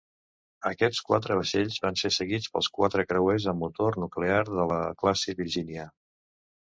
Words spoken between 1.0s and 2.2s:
quatre vaixells van ser